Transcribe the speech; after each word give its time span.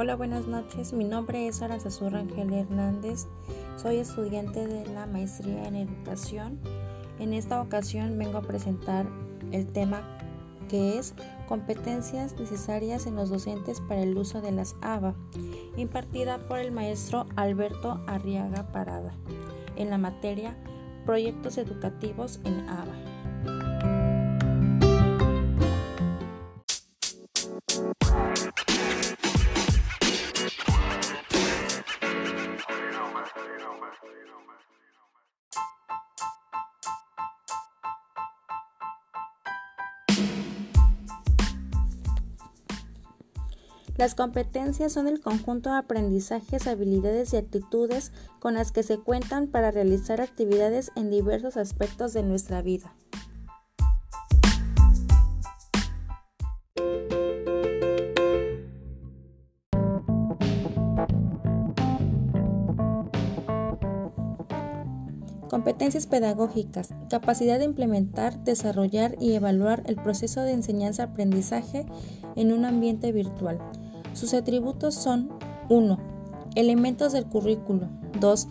Hola, 0.00 0.14
buenas 0.14 0.46
noches. 0.46 0.92
Mi 0.92 1.02
nombre 1.02 1.48
es 1.48 1.60
Aranzazur 1.60 2.12
Rangel 2.12 2.52
Hernández. 2.52 3.26
Soy 3.74 3.96
estudiante 3.96 4.64
de 4.64 4.86
la 4.86 5.06
maestría 5.06 5.66
en 5.66 5.74
educación. 5.74 6.60
En 7.18 7.32
esta 7.32 7.60
ocasión 7.60 8.16
vengo 8.16 8.38
a 8.38 8.42
presentar 8.42 9.08
el 9.50 9.66
tema 9.66 10.02
que 10.68 11.00
es 11.00 11.14
competencias 11.48 12.38
necesarias 12.38 13.08
en 13.08 13.16
los 13.16 13.28
docentes 13.28 13.80
para 13.80 14.00
el 14.00 14.16
uso 14.16 14.40
de 14.40 14.52
las 14.52 14.76
ABA, 14.82 15.16
impartida 15.76 16.46
por 16.46 16.60
el 16.60 16.70
maestro 16.70 17.26
Alberto 17.34 18.00
Arriaga 18.06 18.70
Parada, 18.70 19.14
en 19.74 19.90
la 19.90 19.98
materia 19.98 20.56
Proyectos 21.06 21.58
Educativos 21.58 22.38
en 22.44 22.68
ABA. 22.68 23.87
Las 43.98 44.14
competencias 44.14 44.92
son 44.92 45.08
el 45.08 45.20
conjunto 45.20 45.70
de 45.70 45.78
aprendizajes, 45.78 46.68
habilidades 46.68 47.32
y 47.32 47.36
actitudes 47.36 48.12
con 48.38 48.54
las 48.54 48.70
que 48.70 48.84
se 48.84 48.98
cuentan 48.98 49.48
para 49.48 49.72
realizar 49.72 50.20
actividades 50.20 50.92
en 50.94 51.10
diversos 51.10 51.56
aspectos 51.56 52.12
de 52.12 52.22
nuestra 52.22 52.62
vida. 52.62 52.94
Competencias 65.58 66.06
pedagógicas. 66.06 66.90
Capacidad 67.10 67.58
de 67.58 67.64
implementar, 67.64 68.44
desarrollar 68.44 69.16
y 69.18 69.32
evaluar 69.32 69.82
el 69.86 69.96
proceso 69.96 70.42
de 70.42 70.52
enseñanza-aprendizaje 70.52 71.84
en 72.36 72.52
un 72.52 72.64
ambiente 72.64 73.10
virtual. 73.10 73.58
Sus 74.12 74.34
atributos 74.34 74.94
son 74.94 75.30
1. 75.68 75.98
Elementos 76.54 77.12
del 77.12 77.26
currículo. 77.26 77.88
2. 78.20 78.46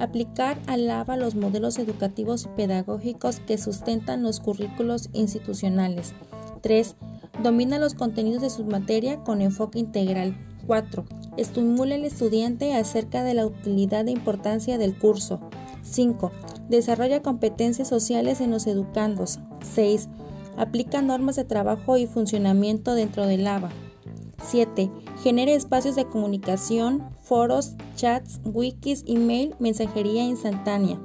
Aplicar 0.00 0.58
al 0.66 0.90
ABA 0.90 1.16
los 1.16 1.34
modelos 1.34 1.78
educativos 1.78 2.44
y 2.44 2.48
pedagógicos 2.48 3.40
que 3.40 3.56
sustentan 3.56 4.22
los 4.22 4.38
currículos 4.40 5.08
institucionales. 5.14 6.12
3. 6.60 6.94
Domina 7.42 7.78
los 7.78 7.94
contenidos 7.94 8.42
de 8.42 8.50
su 8.50 8.66
materia 8.66 9.24
con 9.24 9.40
enfoque 9.40 9.78
integral. 9.78 10.36
4. 10.66 11.06
Estimula 11.38 11.94
al 11.94 12.04
estudiante 12.04 12.74
acerca 12.74 13.24
de 13.24 13.32
la 13.32 13.46
utilidad 13.46 14.06
e 14.08 14.10
importancia 14.10 14.76
del 14.76 14.98
curso. 14.98 15.40
5. 15.82 16.32
Desarrolla 16.68 17.22
competencias 17.22 17.88
sociales 17.88 18.40
en 18.40 18.50
los 18.50 18.66
educandos. 18.66 19.40
6. 19.74 20.08
Aplica 20.56 21.02
normas 21.02 21.36
de 21.36 21.44
trabajo 21.44 21.96
y 21.96 22.06
funcionamiento 22.06 22.94
dentro 22.94 23.26
del 23.26 23.46
ABA. 23.46 23.70
7. 24.42 24.90
Genera 25.22 25.52
espacios 25.52 25.96
de 25.96 26.06
comunicación, 26.06 27.04
foros, 27.22 27.74
chats, 27.94 28.40
wikis, 28.44 29.04
email, 29.06 29.54
mensajería 29.58 30.24
instantánea. 30.24 31.00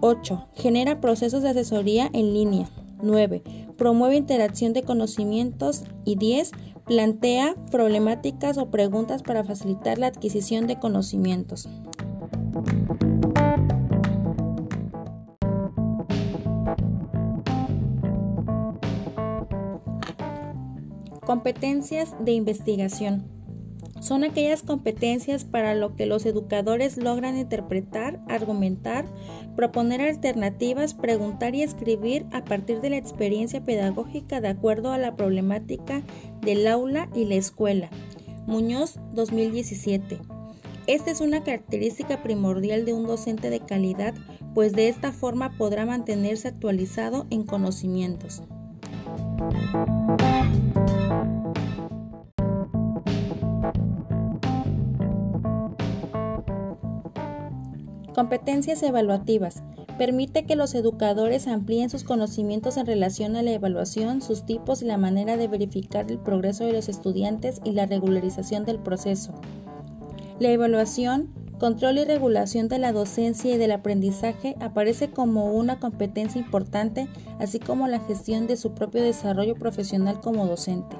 8. 0.00 0.48
Genera 0.54 1.00
procesos 1.00 1.42
de 1.42 1.50
asesoría 1.50 2.10
en 2.12 2.32
línea. 2.34 2.68
9. 3.02 3.42
Promueve 3.76 4.16
interacción 4.16 4.72
de 4.72 4.82
conocimientos. 4.82 5.84
Y 6.04 6.16
10. 6.16 6.52
Plantea 6.86 7.54
problemáticas 7.70 8.58
o 8.58 8.70
preguntas 8.70 9.22
para 9.22 9.44
facilitar 9.44 9.98
la 9.98 10.08
adquisición 10.08 10.66
de 10.66 10.78
conocimientos. 10.78 11.68
Competencias 21.24 22.16
de 22.18 22.32
investigación. 22.32 23.24
Son 24.00 24.24
aquellas 24.24 24.64
competencias 24.64 25.44
para 25.44 25.76
lo 25.76 25.94
que 25.94 26.06
los 26.06 26.26
educadores 26.26 26.96
logran 26.96 27.38
interpretar, 27.38 28.20
argumentar, 28.28 29.04
proponer 29.54 30.00
alternativas, 30.00 30.94
preguntar 30.94 31.54
y 31.54 31.62
escribir 31.62 32.26
a 32.32 32.42
partir 32.42 32.80
de 32.80 32.90
la 32.90 32.96
experiencia 32.96 33.62
pedagógica 33.64 34.40
de 34.40 34.48
acuerdo 34.48 34.90
a 34.90 34.98
la 34.98 35.14
problemática 35.14 36.02
del 36.40 36.66
aula 36.66 37.08
y 37.14 37.26
la 37.26 37.36
escuela. 37.36 37.88
Muñoz 38.48 38.98
2017. 39.12 40.18
Esta 40.88 41.12
es 41.12 41.20
una 41.20 41.44
característica 41.44 42.24
primordial 42.24 42.84
de 42.84 42.94
un 42.94 43.06
docente 43.06 43.48
de 43.50 43.60
calidad, 43.60 44.14
pues 44.54 44.72
de 44.72 44.88
esta 44.88 45.12
forma 45.12 45.56
podrá 45.56 45.86
mantenerse 45.86 46.48
actualizado 46.48 47.26
en 47.30 47.44
conocimientos. 47.44 48.42
Competencias 58.14 58.82
evaluativas. 58.82 59.62
Permite 59.96 60.44
que 60.44 60.54
los 60.54 60.74
educadores 60.74 61.48
amplíen 61.48 61.88
sus 61.88 62.04
conocimientos 62.04 62.76
en 62.76 62.84
relación 62.84 63.36
a 63.36 63.42
la 63.42 63.52
evaluación, 63.52 64.20
sus 64.20 64.44
tipos 64.44 64.82
y 64.82 64.84
la 64.84 64.98
manera 64.98 65.38
de 65.38 65.48
verificar 65.48 66.10
el 66.10 66.18
progreso 66.18 66.64
de 66.64 66.72
los 66.72 66.90
estudiantes 66.90 67.62
y 67.64 67.72
la 67.72 67.86
regularización 67.86 68.66
del 68.66 68.78
proceso. 68.78 69.32
La 70.38 70.50
evaluación, 70.50 71.30
control 71.58 71.98
y 71.98 72.04
regulación 72.04 72.68
de 72.68 72.78
la 72.78 72.92
docencia 72.92 73.54
y 73.54 73.56
del 73.56 73.72
aprendizaje 73.72 74.56
aparece 74.60 75.10
como 75.10 75.54
una 75.54 75.78
competencia 75.78 76.40
importante, 76.40 77.08
así 77.38 77.60
como 77.60 77.88
la 77.88 78.00
gestión 78.00 78.46
de 78.46 78.58
su 78.58 78.72
propio 78.74 79.02
desarrollo 79.02 79.54
profesional 79.54 80.20
como 80.20 80.46
docente. 80.46 80.96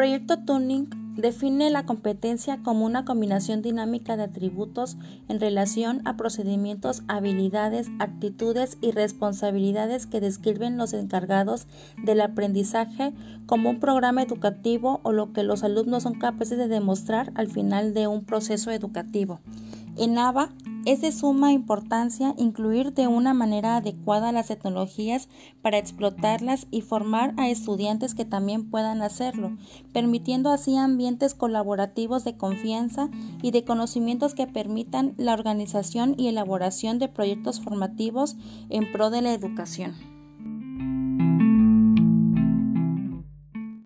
Proyecto 0.00 0.38
Tuning 0.38 0.88
define 1.16 1.68
la 1.68 1.84
competencia 1.84 2.62
como 2.62 2.86
una 2.86 3.04
combinación 3.04 3.60
dinámica 3.60 4.16
de 4.16 4.22
atributos 4.22 4.96
en 5.28 5.40
relación 5.40 6.00
a 6.06 6.16
procedimientos, 6.16 7.02
habilidades, 7.06 7.88
actitudes 7.98 8.78
y 8.80 8.92
responsabilidades 8.92 10.06
que 10.06 10.22
describen 10.22 10.78
los 10.78 10.94
encargados 10.94 11.66
del 12.02 12.22
aprendizaje 12.22 13.12
como 13.44 13.68
un 13.68 13.78
programa 13.78 14.22
educativo 14.22 15.00
o 15.02 15.12
lo 15.12 15.34
que 15.34 15.42
los 15.42 15.64
alumnos 15.64 16.04
son 16.04 16.14
capaces 16.14 16.56
de 16.56 16.68
demostrar 16.68 17.30
al 17.34 17.48
final 17.48 17.92
de 17.92 18.06
un 18.06 18.24
proceso 18.24 18.70
educativo. 18.70 19.40
En 19.98 20.16
ABA 20.16 20.48
es 20.84 21.00
de 21.00 21.12
suma 21.12 21.52
importancia 21.52 22.34
incluir 22.38 22.92
de 22.92 23.06
una 23.06 23.34
manera 23.34 23.76
adecuada 23.76 24.32
las 24.32 24.48
tecnologías 24.48 25.28
para 25.62 25.78
explotarlas 25.78 26.66
y 26.70 26.80
formar 26.80 27.34
a 27.36 27.48
estudiantes 27.48 28.14
que 28.14 28.24
también 28.24 28.70
puedan 28.70 29.02
hacerlo, 29.02 29.56
permitiendo 29.92 30.50
así 30.50 30.76
ambientes 30.76 31.34
colaborativos 31.34 32.24
de 32.24 32.36
confianza 32.36 33.10
y 33.42 33.50
de 33.50 33.64
conocimientos 33.64 34.34
que 34.34 34.46
permitan 34.46 35.14
la 35.16 35.34
organización 35.34 36.14
y 36.16 36.28
elaboración 36.28 36.98
de 36.98 37.08
proyectos 37.08 37.60
formativos 37.60 38.36
en 38.68 38.90
pro 38.90 39.10
de 39.10 39.22
la 39.22 39.32
educación. 39.32 40.09